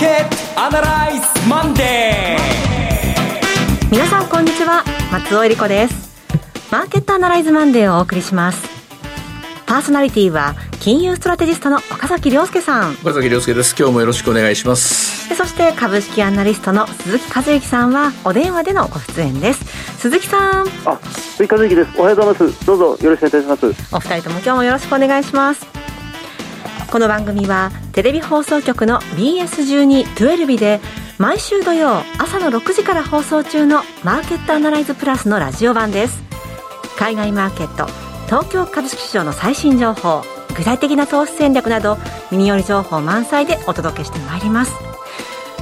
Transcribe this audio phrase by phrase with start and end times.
[0.00, 6.72] ケットアナライズマンデー皆さんこんにちは松尾恵理子です。
[6.72, 8.66] マーケットアナライズマンデーをお送りします。
[9.66, 12.92] パーソナリティは金融ストラテジストの岡崎亮介さん。
[12.94, 13.76] 岡崎亮介です。
[13.78, 15.36] 今日もよろしくお願いします。
[15.36, 19.62] そして株式アナリストの鈴木和之さんはお電話でのご出演です。
[19.98, 20.66] 鈴木さん。
[20.86, 21.90] あ鈴木和之です。
[21.98, 22.64] おはようございます。
[22.64, 23.94] どうぞよろしくお願いします。
[23.94, 25.79] お二人とも今日もよろしくお願いします
[26.90, 30.80] この番組はテレビ放送局の BS12-12 で
[31.18, 36.20] 毎週土曜朝の6時から放送中のマーケットアナライズプラスのラジオ版です。
[36.98, 37.86] 海外マーケット
[38.26, 40.22] 東京株式市場の最新情報
[40.56, 41.96] 具体的な投資戦略など
[42.32, 44.89] 耳寄り情報満載でお届けしてまいります。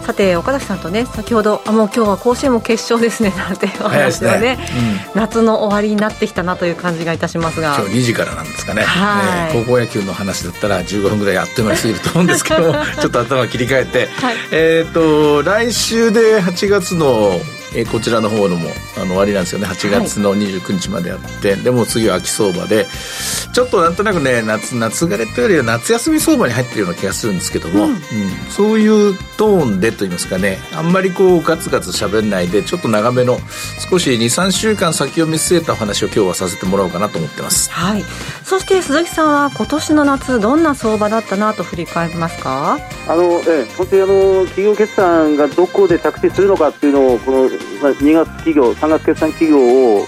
[0.08, 4.68] さて岡崎さんとね先ほどあもう今日は甲子園も決勝ですね なんてお話はね、ね。
[5.14, 7.76] うん、夏の終わりになってきたなという感じがいたしますが。
[7.78, 17.38] 今日2時からなんですかね、はい、高校野球の話だったら15分ぐらいあっという間に過ぎると思うんですけど ちょっと頭切り替えて、はい、えっ、と来週で8月の
[17.74, 19.66] えー、こちらの方のもあの終わりなんですよね。
[19.66, 22.86] 8月の29日までやって、はい、でも次は秋相場で
[23.52, 27.98] ちょっとなんとなくね夏夏枯れというよりは夏休み相場に入ってるような気がするんですけども、うん、うん、
[28.50, 33.38] そういうトーンでといいますかねあんまりこうガツガツ喋んないでちょっと長めの
[33.90, 37.70] 少し23週間先を見据えたお話を今日はさせてもらおうかなと思ってます。
[37.70, 38.02] はい。
[38.44, 42.78] そして鈴木さんは今年の夏どんな相場だったなと振り返りますか？
[43.08, 50.04] あの、ええ、本当にあの企業決算がどこで着地するのかっていうのをこのまあ、2月企業、3月決算企業を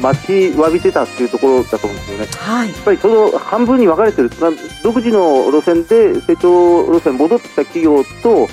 [0.00, 4.50] 待ちわびてたっていうところだと思うんですよね、はい、やっぱりその半分に分かれてる、まあ、
[4.82, 8.48] 独自の路線で成長路線戻ってきた企業と、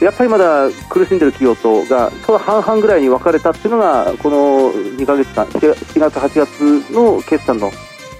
[0.00, 7.70] やっぱりまだ苦しんでる企業とか、その半々ぐらいに分かれたっていうのが、この2か月間、7月、8月の決算の、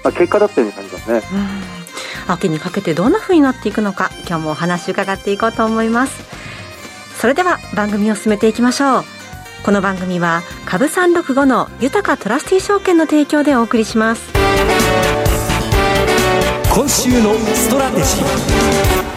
[0.03, 1.21] まあ、結果だったように感じますね。
[2.27, 6.23] 秋にかけてどんなふうになっていくのか今日もお話伺っていこうと思います。
[7.17, 9.16] それでは番組を進めていきましょう
[9.63, 14.31] この番組は株三六五の豊かトラスティ証券の提供でお送りします。
[16.73, 19.16] 今週のストラテジー。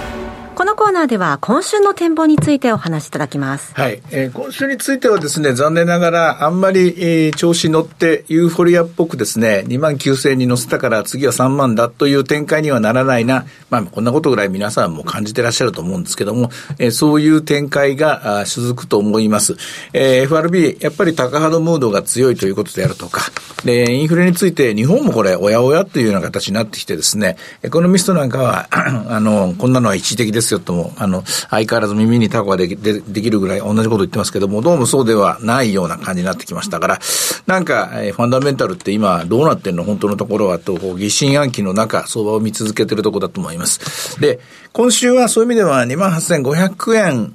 [0.71, 3.75] のコーナーでは今週の展望についてお話しいただきます。
[3.75, 4.01] はい。
[4.13, 13.47] えー、今週についてはですね、残念ながらあんまり、えー、調子乗ってユーフォリアっぽくですね、2万9000に乗せたから次は3万だという展開にはならないな。
[13.69, 19.57] まあ、こんなことぐらい皆さんも感じてらっしゃると思うんですけども、えー、そういう展開が続くと思います。
[19.93, 23.23] えー、FRB、やっぱり高波動ムードが強いということであるとか、
[23.65, 36.99] で、インフレについて日本もこれ、おやおやというような形になってきてですね、エコノミストなんかは、 あの、こんなのは一時的ですよとも、あの、相変わらず耳にタコができでできるぐらい同じこと言ってますけども、どうもそうではないような感じになってきましたから、
[37.47, 39.85] なんか、えー、ファンダメンタルって今どうなってんの？
[39.85, 44.21] 本当のところはと、疑心暗鬼の中、相場を見続けてるところだと思います。
[44.21, 44.41] で、
[44.73, 47.35] 今週はそういう意味では28,500円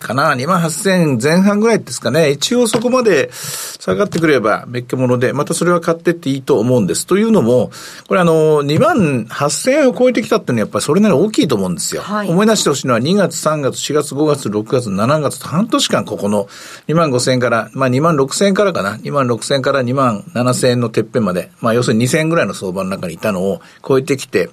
[0.00, 2.30] かな、2万8000前半ぐらいですかね。
[2.30, 7.06] 一応そこまで下がってくれば別居物で、またそれは買ってっていいと思うんです。
[7.06, 7.70] というのも、
[8.08, 12.02] これあの、2万8000円を超えてきたっていうのはやっぱりそれなり大きいと思うんですよ。
[12.02, 16.48] はい、思い出してほしいのは2月、3月、4月、5月、6月、7月と半年間ここの
[16.88, 18.96] 2万5000円から、まあ2万6000円からかな。
[18.96, 24.50] 2万6000円から2万7000円のてっぺんまで、まあ要するに2000円ぐらいの相場の中にいたのを超えてきて、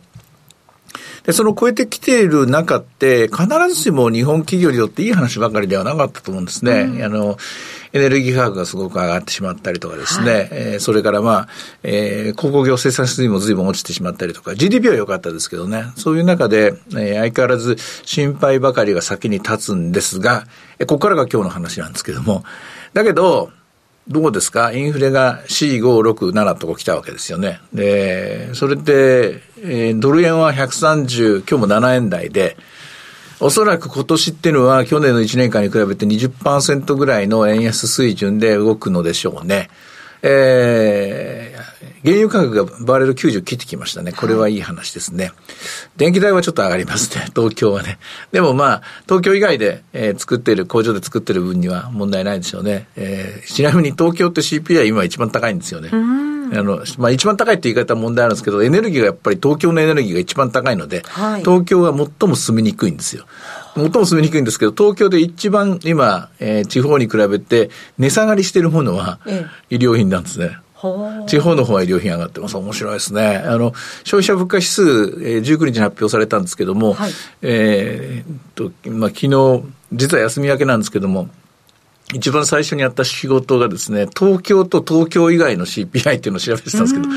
[1.28, 6.84] で、その超えてきている中って、必ずしも日本企業にとっていい話ばかりではなかったと思うんですね。
[6.84, 7.38] うん、あの、
[7.92, 11.48] エネルギー価格がすごく上がってしまったりとかですね、はい、えー、それからまあ、
[11.84, 20.46] えー、鉱工業生産指数も随分落ちてしまったりとか、GDP は良かったですけどね、そういう中で、えー、相変わらず心配ばかりが先に立つんですが、
[20.80, 22.46] えここからが今日の話なんですけども、
[22.94, 23.52] だけど、
[24.09, 24.72] どうですか？
[24.72, 27.59] インフレが4、5、6、7とこ来たわけですよね。
[27.73, 32.56] で、それで、えー、ドル円は130、今日も7円台で、
[33.40, 39.69] おそらく今年っていうのは去年の1年間に比べて20%ぐらいの円安水準で動くのでしょうね。
[40.30, 44.12] えー、原油価格がバーレル90切ってきましたね。
[44.12, 45.31] これはいい話ですね。
[45.96, 47.28] 電気代はちょっと上がりますね。
[47.36, 47.98] 東京はね。
[48.31, 52.88] でもまあ、東京以外で、えー、作っている、工場で作っている分には問題ないでしょうね。
[52.98, 55.90] えー、ちなみに東京って CPI 今一番高いんですよね。
[55.94, 63.25] あの、まあ一番高いって言い方は問題あるんですけど、エネルギーがやっぱり東京のエネルギーが一番高いので、はい、東京は最も住みにくいんですよ。
[63.77, 69.19] 最も住みにくいんですけど、東京で一番今、えー、地方に比べて値下がりしているものは、
[69.69, 70.57] 医療品なんですね。
[71.25, 72.57] 地方の方は医療品上がってます。
[72.57, 73.38] 面白いですね。
[73.38, 79.63] あの、消費者物価指数、えー、19日に発表されたんですけども、はい、えー、と、まあ、昨日、
[79.94, 81.29] 実は休み明けなんですけども、
[82.13, 87.07] 一番最初にやった仕事がですね、東京と東京以外の CPI っていうのを調べてたんですけど、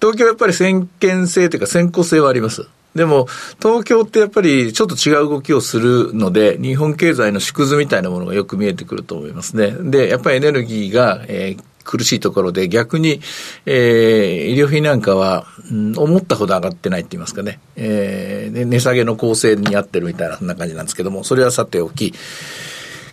[0.00, 2.68] 東京はやっぱり先見性というか先行性はあります。
[2.94, 3.26] でも、
[3.60, 9.70] 東京ってやっぱりちょっと違う動きをするので、日本経済の縮図みたいなものがよく見えてくると思いますね。
[9.70, 13.20] で、やっぱりエネルギーが、えー苦しいところで、逆に、
[13.66, 22.14] えー、医療費なんかは、うん、思ったほど上がってないって言いますかね、えー、値下げの構成に合ってるみたいな、そんな感じなんですけども、それはさておき、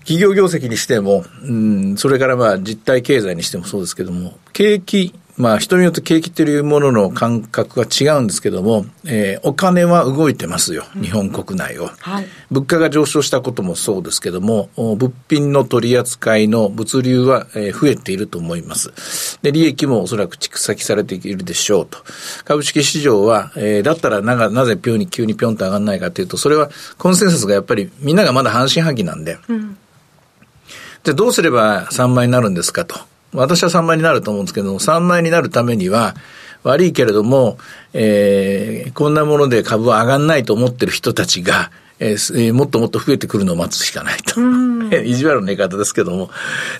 [0.01, 12.27] 企業業績にしても、うん、それからまあ実体経済にしてもそうですけども、景気、まあ人によって景気というものの感覚は違うんですけども、えー、お金は動いてますよ、日本国内を、はい。
[12.51, 19.39] 物価が上昇したこともそうですけども、物品の取り扱いの物流は、えー、増えていると思います。
[19.41, 21.99] で、利益もおそらく蓄積されているでしょうと。
[22.43, 29.77] 株式市場は、えー、だったらななぜピョンに急にピョンと上がらないかというと、それはコンセンサスがやっぱりみんながまだ半信半疑なんで、うん
[31.01, 32.99] じゃあどうすれば3万円になるんですかと。
[33.33, 36.15] 私は3万円になると思うんですけども、3万円になるためには、
[36.63, 37.57] 悪いけれども、
[37.93, 44.39] えー、こんなもので株は上がんないと思ってる人たちが、えー、もっともっと増えてくるのを待つしかないと。
[45.03, 46.29] 意地悪な言い方ですけども、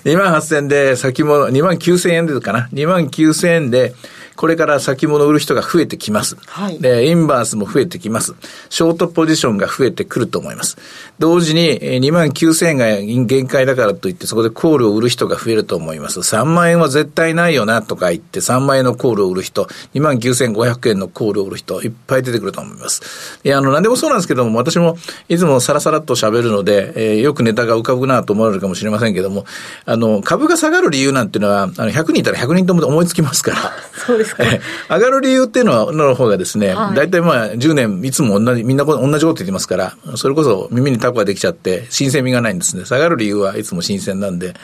[0.04, 2.68] 2万8000で先物、2万9000円でかな。
[2.72, 3.94] 2万9000円で、
[4.40, 6.34] これから先物売る人が増えてきます。
[6.46, 8.34] はい、で、インバースも増えてきます。
[8.70, 10.78] ショートポジションが増えてくると思います。
[11.18, 16.20] 同時に、2万9000円が限界だからといって、そこでコールを売る人が増えると思います。
[16.20, 23.38] 3万円は絶対ないよなとか言って、3万円のコールを売る人、2万9500円のコールを売る人、いっぱい出てくると思います。
[23.44, 24.96] いや、あの、何でもそうなんですけども、私も
[25.28, 29.44] いつもサラサラっと喋るので、えー、よくネタが浮かぶなと思われるかもしれませんけども、
[29.84, 33.72] あの、株が下がる理由なんていうのは、あの、100人いたら100人とも思いつきますから。
[34.06, 34.44] そうですか？
[34.88, 42.84] 上がる理由っていうのは、の方がですね、はい、大体まあ10年、いつも同じ、みんな同じこと言ってますから、それこそ耳にタコができちゃって、新鮮味がないんですね。
[42.84, 44.54] 下がる理由はいつも新鮮なんで、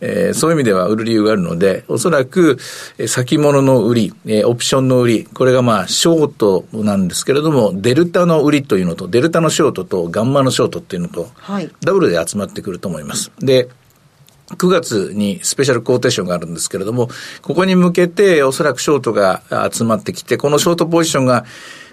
[0.00, 2.58] えー、そういう意味では売る理由があるので、おそらく、
[3.06, 13.32] 先物の売り、えー、オプションの売り、これがまあ、ショートなんですけれども、デルタの売りというのと、デルタのショートと、ガンマのショートっていうのと、はい、ダブルで集まってくると思います。
[13.40, 13.68] で、
[14.56, 17.08] 9月にスペシャルコーテーションがあるんですけれども、
[17.42, 21.44] ここに向けておそらくショートが集まってきて、このショートポジションが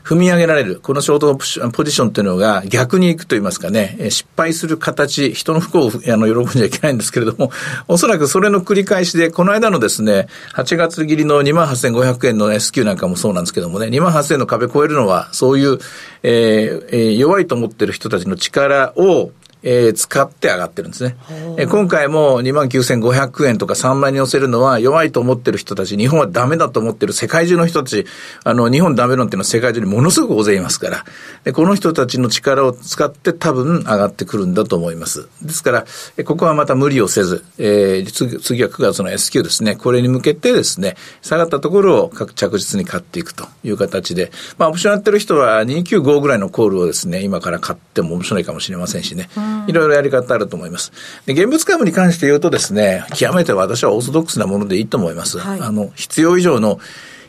[0.06, 1.36] 踏み上げられる、このショート
[1.72, 7.52] ポジションっていうのが逆に行くと言いますかね、失敗する形、人の不幸をあの喜んじゃいけないんですけれども、
[7.88, 15.80] おそらくそれの繰り返しで、この間のですね、8月切りの28,500円の S q なんかもそうなんですけどもね、28,000円の壁超えるのは、そういう、
[16.22, 19.31] えー、弱いと思ってる人たちの力を、
[19.68, 21.18] えー、使って上がってるんですね。
[21.58, 28.06] えー、今回も29,500円とか3万に寄せるのは弱いと思ってる人たち、日本はダメだと思ってる世界中の人たち、
[28.44, 31.04] あの、日本ダメ論っていうのは世界中にものすごく大勢いますから、
[31.44, 35.28] でこの人たちの力を使って多分上がってくるんだと思います。
[35.42, 35.86] ですから、
[36.18, 49.28] えここはまた無理をせず、えー、次次は9月の S q ですね、これに向けてですね、下がったところを着実に買っていくという形で、まあ、オプションやってる人は295ぐらいのコールをですね、今から買っても面白いかもしれませんしね。
[49.36, 50.92] うんいろいろやり方あると思います。
[51.25, 55.40] で、現物株に関して言うとですね、極めて私はオーソドックスなものでいいと思います。
[55.40, 56.80] はい、あの、必要以上の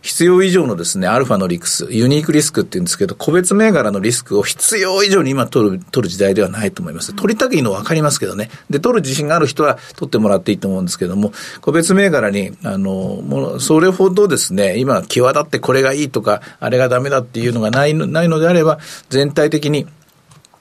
[0.07, 7.13] 必要以上のですね、アルファのリスク、ユニークリスクって言うんですけど、個別銘柄のリスクを必要以上に今取る、取る時代ではないと思います。
[7.13, 8.49] 取りたくいいの分かりますけどね。
[8.71, 18.79] で、取る自信がある人は取ってもらっていいと思うんですけども、個別銘柄に、あの、もう、それほどですね、今、際立ってこれがいいとか、あれがダメだっていうのがないないのであれば、
[19.11, 19.87] 全体的に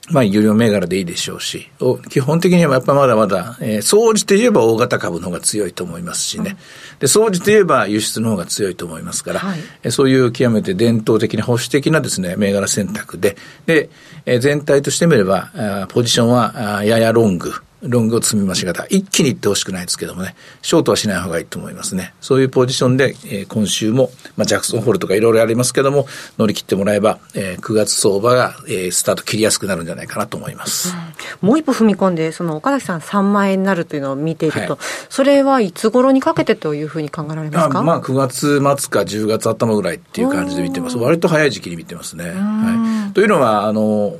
[0.09, 1.67] まあ、有料銘柄でいいでしょうし、
[2.09, 6.57] 基本的にはやっぱまだまだ、えー、総じて言えば大型株の方が強いと思いますしね。
[7.00, 13.35] で、総じて言えば輸出の方が強いと思いますから、はい、そういう極めて伝統的な保守的なですね、銘柄選択で、
[13.65, 13.89] で、
[14.27, 17.51] えー、全体としてみれば、あポジションはあややロング、
[17.82, 18.86] ロングを積み増し型。
[18.88, 22.13] 一気にいってほしくないですけどもね、ショートはしない方がいいと思いますね。
[22.22, 30.94] そういうポジションで、えー、今週も、まあ、ジャクソンホールとかいろいろありますけども、乗り切ってもらえば、えー、9月相場が、えー、スタート切りやすくなるんじゃないかなと思います。
[31.41, 34.77] うん、もう一歩踏み込んで、その岡崎さん3万円になるというのを見ていると、はい、
[35.10, 37.79] それはいつ頃にかけてというふうに考えられますか？
[37.79, 40.98] あまあ、9月末か10月頭ぐらいっていう感じで見てます。
[40.98, 42.32] 割と早い時期に見てますね。
[42.32, 44.17] はい、というのは、あの、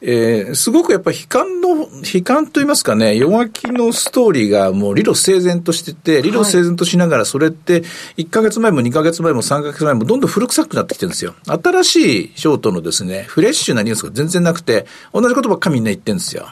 [0.00, 7.82] えー、すごくやっぱり悲観の、悲観と言いますかね、弱気のストーリーがもう理路整然としてて、理路整然としながら、それって
[8.16, 11.34] 1ヶ月前も2ヶ月前も3ヶ月前もどんどん古臭くなってきてるんですよ。
[11.46, 16.46] 新しいショートのですね、フレッシュなニュースが全然なくて、同じことばっかりみんな言ってるんですよ。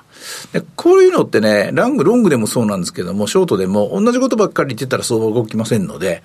[0.53, 6.25] でこういうのってね、ラング、ロングでもそうなんですけども、ショートでも同じことばっかり言ってたら相場動きませんので、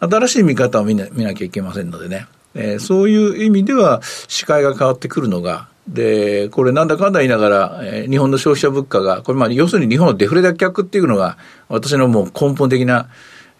[0.00, 2.26] 新しい見方を見な見なきゃいけませんのでね。
[2.54, 13.08] えー、そういう意味では視界が変わってくるのがで、これなんだかんだ言いながら、えー、日本の消費者物価が、これまあ要するに日本のデフレ脱却っていうのが、私のもう根本的な、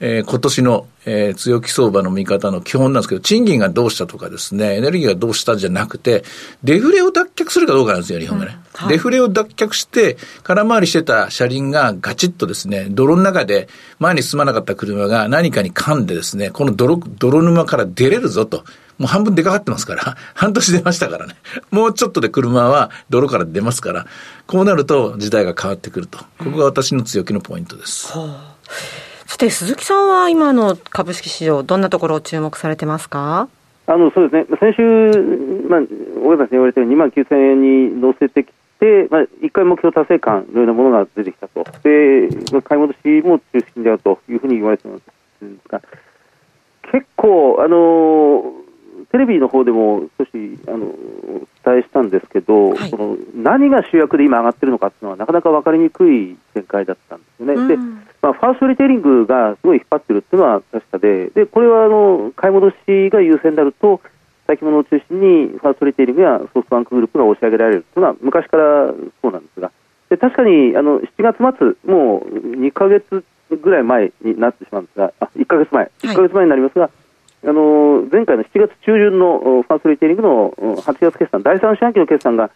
[0.00, 6.24] えー、今年の、えー、強気相場の見方の基本なんですけど、賃金がどうしたとかですね、エネルギーがどうしたじゃなくて、
[6.62, 8.52] デフレを脱却するかどうかなんですよ、日本がね。
[8.52, 18.64] うんはい、デフレを脱却して、空回りしてた車輪がガチッとですね、泥の中で前に進まなかった車が何かに噛んでですね、この泥、泥沼から出れるぞと。
[18.98, 21.36] もう半分出かかってますから、 半年出ましたからね。
[21.70, 24.06] もうちょっとで車は泥から出ますから、
[24.46, 26.18] こうなると時代が変わってくると。
[26.38, 28.12] ここが私の強気のポイントです。
[28.16, 28.36] うん
[29.28, 33.50] さて、鈴木さんは今の株式市場、どんなところを注目されてますか？
[33.86, 34.82] あのそうですね、先週、
[35.68, 35.80] まあ、
[36.24, 37.60] 大山さん言われたように2万9000円
[37.92, 38.46] に乗せてき
[38.80, 45.02] て、まあ、1回目標達成感のようなものが出てきたと、でまあ、買い戻しも中心であるというふうに言われています
[45.68, 45.82] が、
[46.90, 48.68] 結構、あのー
[49.10, 50.30] テレビの方でも少し
[50.66, 50.90] あのお
[51.64, 57.54] 伝えしたんですけど、はい、その何が主役で今上がってるのかっていうのはなかなか分かりにくい展開だったんですよね。
[57.54, 57.76] うん、で
[58.20, 62.74] まあ、ファーストリテイリングがすごい引っ張ってるっていうのは確かで、でこれはあの買い戻し
[63.10, 64.00] が優先であると、
[64.46, 68.86] 先物を中心にファーストリテイリングやソフトバンクグループが押し上げられるというのは昔から
[69.22, 69.70] そうなんですが、
[70.08, 71.36] で確かにあの7月
[71.84, 76.90] 末、もう2か月ぐらい前になってしまうんですが、あ1か月前、1か月前になりますが、はい
[77.44, 82.50] あの前回の7月中旬のファーストリテイリングの8月決算、第3四半期の決算が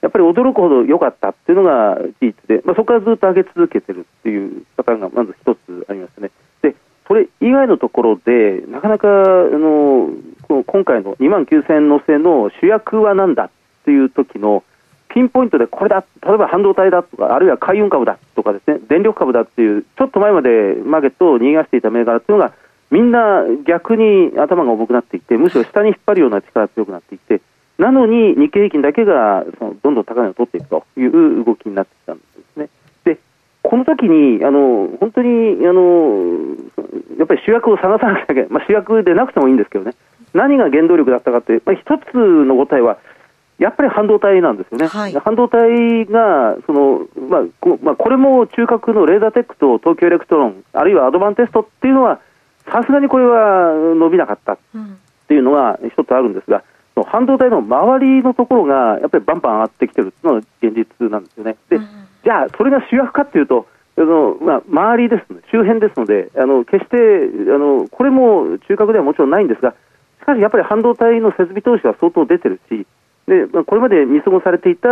[0.00, 6.30] やっぱり驚くほど良かったっていうのが事実で、まあ、そこからずっと上げ続けてるっていうパターンがまず一つありましたね。
[6.62, 6.76] で、
[7.06, 10.10] それ以外のところで、なかなかあの
[10.42, 13.50] この今回の2万9000円乗せの主役は何だっ
[13.84, 14.62] ていう時の
[15.08, 22.52] ピンポイントでこれだ、例えば半導体だとか、あるいは海運株だとかですね、電力株だっていう、ちょっと前までマーケットを逃がしていた銘柄っていうのが、
[22.90, 27.40] みんな逆に頭が重くなっていて、むしろ下に引っ張るような力が強くなっていて、
[27.78, 32.22] なのに日経平均だけがそのどんどん高値を取っていくという動きになってきたんで
[32.54, 32.68] すね。
[33.04, 33.18] で、
[33.62, 36.56] この時にあの本当にあの
[37.18, 39.94] やっぱり主役を探さなきゃいけない、まあ、主役でなくてもいいんですけどね、
[40.34, 42.98] 何が原動力だったかって、まあ、一つの答えは、
[43.58, 52.20] やっぱり半導体なんですよね、はい、半導体がその、まあ、まあ、これも中核のレーザーテックと東京エレクトロン、あるいはアドバンテストっていうのは、
[52.70, 54.58] さすがにこれは伸びなかったっ
[55.26, 56.62] ていうのが一つあるんですが、うん、
[57.04, 61.56] 半導体の周りのところがやっぱりバンバン上がってきてるのが現実なんですよね。
[61.68, 61.86] で、うん、
[62.24, 66.96] じゃあ、それが主役かっていうと、あのまあ、周りですね、周辺ですので、あの決して
[67.52, 69.74] あのこれも中核ではもちろんないんですが、
[70.20, 72.86] しかしやっぱり半導体の設備投資は相当出てるし、
[73.26, 74.88] でまあ、これまで見過ごされていた、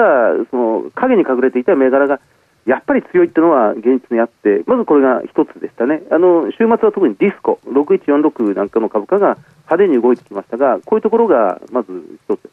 [0.50, 2.20] その影に隠れていた銘柄が
[2.66, 9.38] やっぱり強いっていうのは現実にあって、まずこれが一つでしたね、あの週末は特にディスコ、6146なんかの株価が
[9.70, 11.92] 派手に動いてきましたが、こういうところがまず
[12.28, 12.50] 一つ、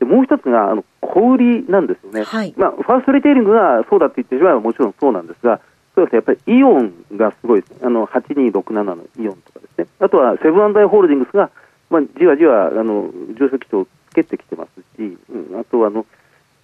[0.00, 5.60] でもう一つがあの小売りなんですよね、はい、まあ、ファーストリテイリングがそうだって言ってしまえばもちろんそうなんですが、
[5.94, 11.50] そうですね、やっぱりイオンがすごいあの8267のイオンとかですね、あとはセブンアイ・ホールディングスが、
[11.88, 16.04] まあ、じわじわあの上昇基調をつけてきてますし、うん、あとはあの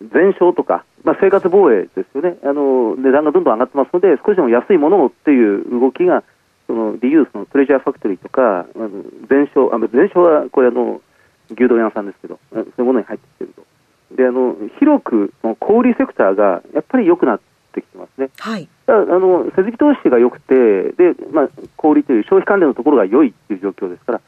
[0.01, 6.25] 全商とか、まあ、生活防衛ですよねあの、値段がどんどん上がってますので、少しでも安いものをっていう動きが、
[6.67, 8.67] そのリユースのトレジャーファクトリーとか、
[9.29, 11.01] 全商、あ全商はこれあの、
[11.51, 13.69] 牛丼屋さんですけど、そういうものに入ってきてると。
[14.15, 17.41] であの広く小売セクターがやっぱり良くなっ
[17.73, 18.31] てきてますね。
[18.39, 24.21] はい、あの設備投資が良くてで、まあ、小売という消費関連のところが良いっていう状況ですから、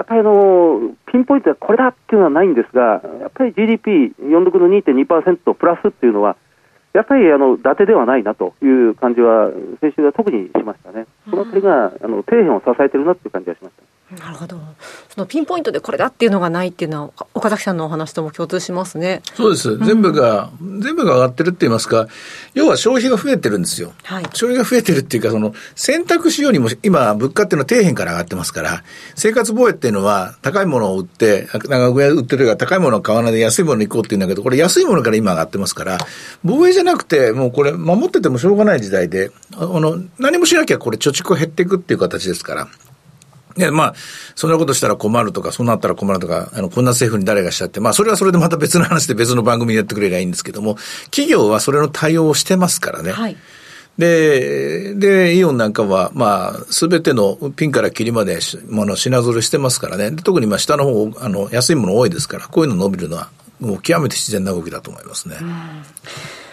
[0.00, 6.36] やっぱりあのピンポイントでこれだっていうのはないんですが、やっぱり GDP46 の2.2%プラスっていうのは、
[6.94, 9.50] やっぱりあの伊達ではないなという感じは、
[9.82, 13.82] 先週は特にしましたね、この辺りがあの底辺を支えてるなっていう感じがしました。
[14.18, 14.58] なるほど。
[15.14, 19.22] そのピンポイントでこれだっていうのがないっていうのは、岡崎さんのお話とも共通しますね。
[19.36, 19.78] そうです。
[19.78, 22.08] 全部が、うん、全部が上がってるって言いますか、
[22.54, 23.92] 要は消費が増えてるんですよ。
[24.02, 28.82] はい、消費が増えてるっていうか、その、選択肢よりも今、物価っていうのは底辺から上がってますから、
[29.14, 35.98] 生活防衛っていうのは、高いものを売って、なんか上売ってるから高いものを買わないで安いものに行こうっていうんだけど、これ安いものから今上がってますから、
[36.42, 42.68] 防衛じゃなくて、もうこれ守っててもしょうがない時代で、あの、何もしなきゃこれ貯蓄減っていくっていう形ですから。
[43.56, 43.94] で、まあ、
[44.34, 50.76] そんなことしたら困るとか、そうなったら困るとか、あの、こんな政府に誰がしちゃって、まあ、それはそれでまた別の話で別の番組にやってくれりゃいいんですけども、
[51.06, 53.12] 企業はそれの対応をしてますからね。
[53.12, 53.36] はい。
[53.98, 58.38] で、で、イオンなんかは、まあ、すべてのピンからキリまで
[58.68, 60.12] もの品揃えしてますからね。
[60.12, 63.28] 特にまあ、下の方、あの、安いもの多いですから、こういうの伸びるのは、
[63.58, 65.36] もう極めて自然な動きだと思いますね。
[65.40, 65.82] うん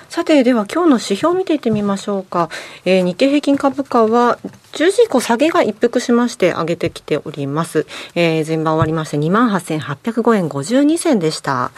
[0.10, 2.50] さて、では今日の指標を見ていってみましょうか。
[2.86, 4.40] えー、日経平均株価は
[4.74, 7.86] 10時以降下げが一服しまして上げてきております。
[8.16, 11.72] えー、前場終わりまして28,805円52銭でした。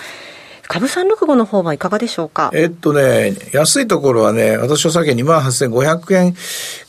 [0.70, 2.52] 株365の方はいかがでしょうか？
[2.54, 6.36] えっとね、安いところはね、私はさっき28,500円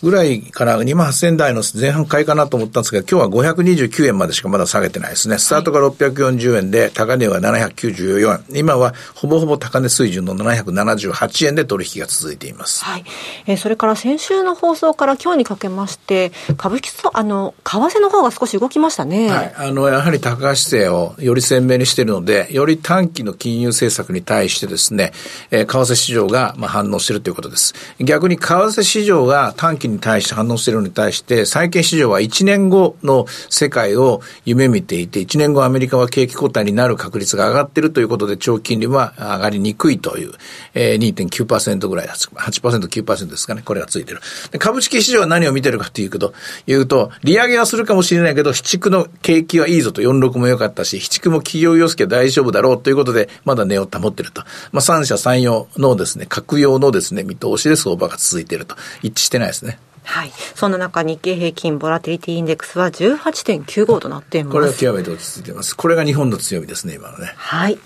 [0.03, 5.39] ぐらいから2万8000円台の前半買いかなと思ったんですが、今日は529円までしかまだ下げてないですね。
[5.39, 8.45] スタートが640円で、高値は794円。
[8.55, 12.85] 今はほぼほぼ高値水準の778円で取引が続いています。
[12.85, 13.05] はい。
[13.47, 19.31] えー、それから先週の放送から今日にかけまして、株式と、あの、為替の方が少し動きましたね。
[19.31, 19.55] はい。
[19.57, 25.12] あの、やはり高姿勢をより鮮明にしているので、より短期の金融政策に対してですね、
[25.50, 27.75] えー、為替市場がまあ反応しているということです。
[28.00, 40.33] 逆に為替市場が短期に対して反応しているのに対して、債券市場は1年後の世界を夢見ていて、1年後アメリカは景気後退になる確率が上がっているということで、長期金利は上がりにくいという、
[40.75, 44.21] えー、2.9%ぐらい、8%、9%ですかね、これがついてる。
[44.59, 46.33] 株式市場は何を見てるかというと、
[46.67, 54.43] 言うと、利上げはするかもしれないけど、七区の景気はいいぞと、46も良かったし、七区も企業様式は大丈夫だろうということで、まだ値を保っていると。
[54.73, 58.76] まあ、三者三様のですね、各用のですね、見通しで相場が続いていると。
[59.02, 59.79] 一致してないですね。
[60.05, 60.33] はい。
[60.55, 64.52] そんな中、日経平均ボラティリティインデックスは18.95となっています。
[64.52, 65.76] これは極めて落ち着いています。
[65.76, 67.33] これが日本の強みですね、今のね。
[67.37, 67.79] はい。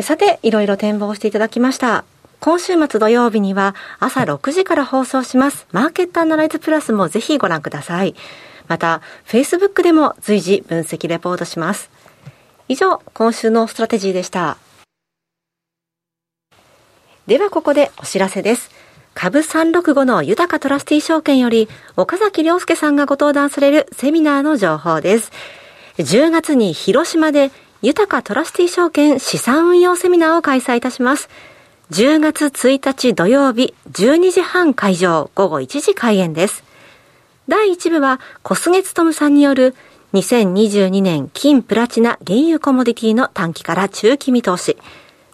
[0.00, 2.04] さて、いろいろ展望していただきました。
[2.40, 5.66] 今週末土曜日には朝6時から放送します。
[5.72, 8.14] マーケットアナライズプラスもぜひご覧ください。
[8.68, 11.90] また、Facebook でも随時分析レポートします。
[12.66, 14.56] 以上、今週のストラテジーでした。
[17.26, 18.70] ではここでお知らせです。
[19.12, 25.30] 株365の豊かトラスティ証券より岡崎良介さんがご登壇されるセミナーの情報です。
[25.98, 27.50] 10月に広島で
[27.82, 31.28] 豊かトラスティ証券資産運用セミナーを開催いたします。
[31.90, 36.64] 10月1日土曜日12時半会場午後1時開演です。
[37.46, 39.74] 第1部は小菅勤さんによる
[40.14, 44.76] 2022年金プラチナ原油コモディティの短期から中期見通し。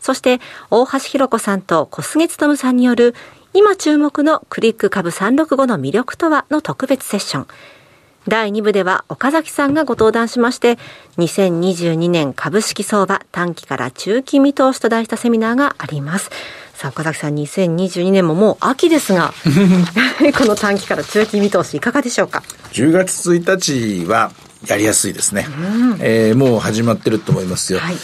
[0.01, 3.15] そして、大橋弘子さんと小菅勤さんによる
[3.53, 7.47] 今注目のクリック株365の魅力とはの特別セッション。
[8.27, 10.79] 第2部では岡崎さんがご登壇しまして、
[11.19, 16.31] 2022年株式相場短期から中期見通しと題したセミナーがあります。
[16.73, 19.35] さあ、岡崎さん、2022年ももう秋ですが、
[20.39, 24.33] この短期から中期見通しいかがでしょうか ?10 月1日は、
[24.67, 25.47] やりやすいですね。
[25.49, 27.79] うん、えー、もう始まってると思いますよ。
[27.81, 27.97] はい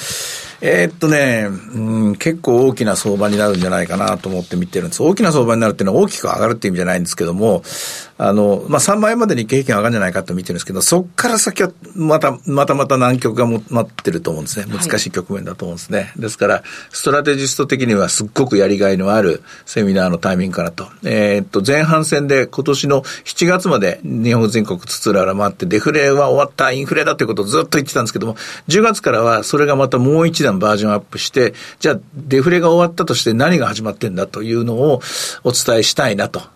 [0.61, 5.03] えー、っとね、うん、結構大きな相場になるんじゃないかなと思って見てるんです。
[5.03, 7.63] 大きな相場になるっていうのは大きく上がるっていう意味じゃないんですけども、
[8.19, 14.67] あの、まあ、3倍まで日経平均上がるんじゃないかと見てるんですけど、そこから先はまた、またまた難局が待ってると思うんですね。
[14.67, 15.99] 難しい局面だと思うんですね。
[15.99, 20.89] はい、ですから、ストラテジスト的にはすっごくやりがいのあるセミナーのタイミングかなと。
[21.05, 28.37] えー、っと、前半戦で今年の7月まで日本全国つつらら回って、デフレは終わった、インフレだということをずっと言ってたんですけども、
[28.69, 35.03] 10月からはそれがまたもう一段バージョンアップして、じゃあデフレが終わったとして何が始まってんだというのを
[35.45, 36.56] お伝えしたいなと。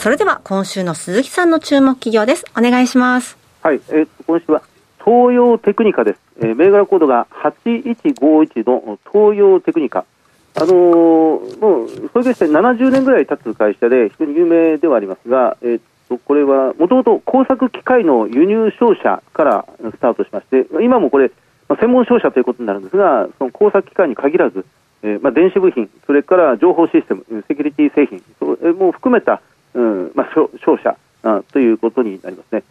[0.00, 2.46] それでは今週の鈴木さんの注目企業です。
[2.56, 3.36] お願いします。
[3.60, 4.62] はい、えー、今週は
[5.04, 6.20] 東洋テクニカです。
[6.38, 10.06] えー、銘柄コードが8151の東洋テクニカ。
[10.54, 21.30] あのー、もう創業して70年ぐらい経つ会社で非常に有名ではありますが、えー、これはもともと工作機械の輸入商社からスタートしまして、今もこれ、
[21.78, 24.64] 専門商社ということになるんですが、その工作機械に限らず、
[25.02, 29.42] えーまあ、電子部品、それから情報システム、セキュリティ製品、それも含めた、
[29.74, 32.62] うんまあ、商社あということになりますね。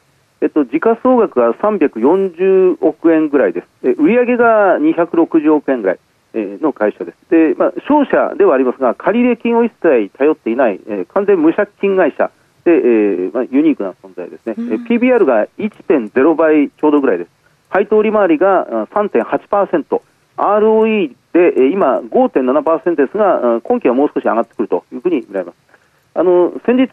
[0.42, 3.68] えっと、事時価総額が340億円ぐらいです。
[3.84, 6.00] え売上が260億円ぐらい。
[6.34, 7.18] の会社です。
[7.32, 12.30] で、まあ、商社ではありますが、借入金を一切頼っていない、えー、完全無借金会社
[12.66, 14.54] で、えーまあ、ユニークな存在ですね。
[14.56, 17.30] うん、PBR が1.0倍ちょうどぐらいです。
[17.70, 20.02] 配当利回りが3.8%、
[20.38, 25.69] ROE で今5.7%ですが、今期はもう少し上がってくるというふうに見られます。
[26.14, 26.90] あの先日、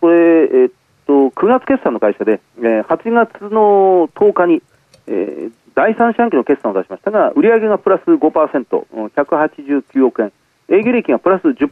[0.00, 0.70] これ、え、っ
[1.06, 4.62] と9月決算の会社で、えー、8月の10日に、
[5.06, 10.32] えー、第三四半期の決算を出しましたが、売上がプラス5%、189億円、
[10.68, 11.68] 営業利益がプラス10%、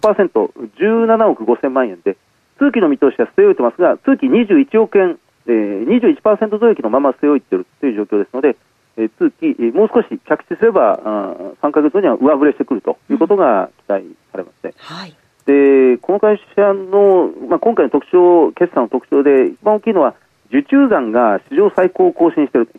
[0.79, 2.17] 17億5000万円で、
[2.59, 8.57] 通期の見通しは据え置いてますが、通期21億円、えー、21%増益のまま据え置いているという状況ですので、
[8.97, 14.75] えー、通期、もう少し着地すれば、あ3か月後には上振れしてくるということが期待されますね。
[14.77, 20.15] うんはい、でこの会社の、まあ、今回の特徴、決算の特徴で一番大きいのは、
[20.49, 22.71] 受注残が史上最高を更新している、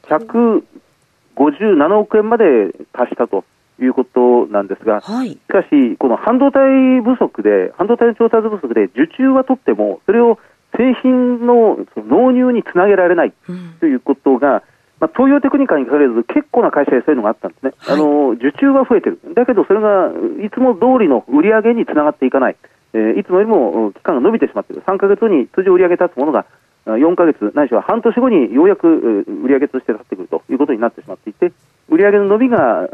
[1.36, 3.43] 57億円まで達したと
[3.80, 10.39] いうことなんですが、はい、しかし、この半導体不足で、半導体の調達不足で、受注は取っても、それを
[10.78, 13.34] 製品の納入につなげられない
[13.80, 14.62] ということが、うん、
[15.06, 20.10] まあ、東洋テクニカにかかわらず、結構な会社でそういうのがあったんですね、はい、あの受注は増えてる、だけどそれが
[20.44, 22.56] いつも通りの売り上げにつながっていかない、
[22.94, 26.46] えー、いつもよりも期間が伸びてしまっている、3か月に通常売り上げ立つものが
[26.86, 31.52] 4か月、ないしは半年後にようやく売上として立ってくるということになってしまっていて、
[31.89, 32.89] 売上の伸びが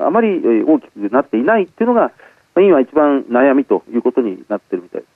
[0.00, 2.12] あまり大きくなっていないというのが、
[2.56, 5.10] 今一番悩みということになっているみたいです。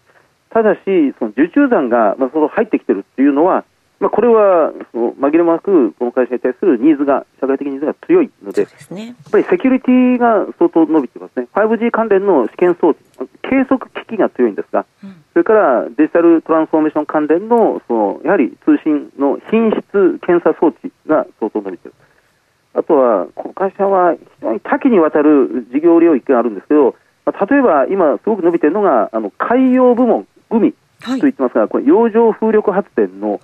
[0.50, 0.80] ただし、
[1.18, 3.64] その受注残が、まあ、その入ってきているというのは、
[4.00, 11.46] まあ、これはその紛れもなく、この会社に対するニーズが、社会的ニーズが強いので、でね、やっぱりセキュリティが相当伸びていますね。
[11.54, 12.98] 5G 関連の試験装置、
[13.42, 21.94] 計測機器が強いんですが、うんそれからデジタルトランスフォーメーション関連のそのやはり通信の品質検査装置が相当伸びている。
[22.72, 26.94] あとは、この会社は非常に多岐にわたる事業領域があるんですけど、
[27.26, 30.78] 例えば今すごく伸びているのが、あの海洋部門、海と
[31.18, 33.40] 言ってますが、はい、これ洋上風力発電の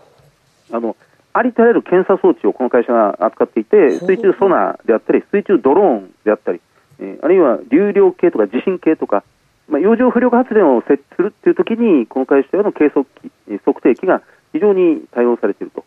[0.72, 0.96] あの
[1.32, 6.60] ありとあらゆる検査装置をこの会社が扱っていて、水中ソナーであったり、水中ドローンであったり、
[6.98, 9.22] えー、あるいは流量計とか地震計とか、
[9.68, 13.06] まあ、洋上風力発電を設置するというときに、この会社の計測
[13.46, 15.84] 器、測定器が非常に対応されていると。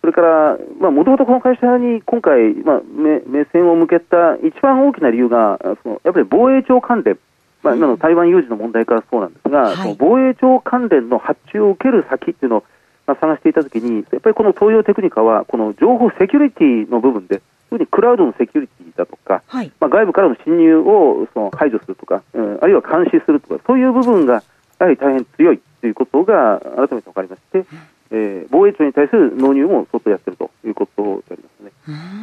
[0.00, 0.58] それから、
[0.90, 7.18] もともとこの会社に今回、まあ、目目線を向けた一番大きな理由が、そのやっぱり防衛庁関連、
[7.62, 12.64] まあ、今の台湾有事の問題からそうなんですが、はい、防衛庁関連の発注を受ける先っていうのを、
[13.06, 24.42] まあ、探していたときに、やっぱりこの東洋テクニカは、この情報セキュリティの部分で、特にクラウドのセキュリティだとか、はい、まあ、外部からの侵入をその排除するとか、うん、あるいは監視するとか、そういう部分が
[24.78, 27.66] やはり大変強いということが改めて分かりまして、
[28.10, 31.72] えー、防衛庁に対する納入も相当やってるということでありますね。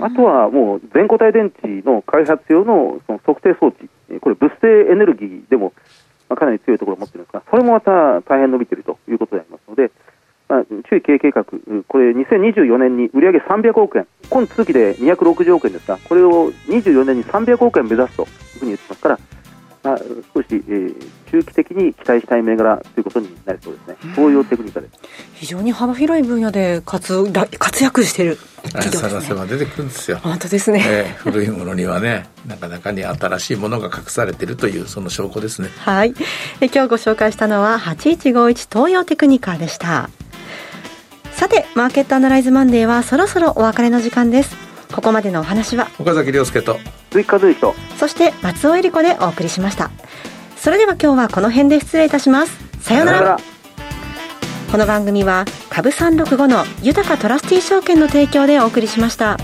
[0.02, 5.74] あとはもう全固体電池の開発用のその測定装置、これ物性エネルギーでも、
[6.30, 10.13] まあ、かなり強いところを持っているんですが、それもまた大変伸びているということでありますので、まあ、
[10.50, 19.20] 中期経営計画、これ2024年に売上300億円、今通期で260億円ですが、これを24年に300億円目指すというふうに言ってますから、
[19.84, 19.98] まあ、
[20.34, 20.96] 少し、えー、
[21.30, 24.88] 中期的に期待したい銘柄ということになりそうですね、東洋テクニカで
[25.34, 27.26] 非常に幅広い分野で活
[27.60, 29.10] 活躍している企業ですね。
[29.10, 30.18] 探せば出てくるんですよ。
[30.24, 35.68] 本当ですね、えー、古いものにはね、なかなかに新しいものが隠されているというその証拠ですね。
[35.80, 36.14] はい。
[36.62, 40.10] え今日ご紹介したのは8151東洋テクニカでした。
[41.44, 44.56] さてマーケットアナライズマンデーはそろそろお別れの時間です。
[44.94, 46.78] ここまでのお話は岡崎亮介と
[47.10, 49.92] 追加随とそして松尾恵理子でお送りしました。
[50.56, 52.58] それでは今日はこの辺で失礼いたします。
[52.80, 53.38] さようなら。
[54.72, 59.38] この番組は株365の豊かトラスティ証券の提供でお送りしました。